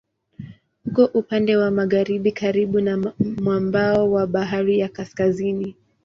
[0.85, 5.75] Uko upande wa magharibi karibu na mwambao wa Bahari ya Kaskazini.